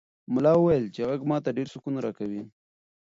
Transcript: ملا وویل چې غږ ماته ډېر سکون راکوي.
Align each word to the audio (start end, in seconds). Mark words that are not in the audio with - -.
ملا 0.33 0.53
وویل 0.57 0.85
چې 0.95 1.01
غږ 1.09 1.21
ماته 1.29 1.49
ډېر 1.57 1.67
سکون 1.73 1.95
راکوي. 2.05 2.41